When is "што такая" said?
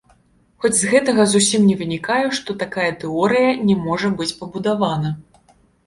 2.39-2.91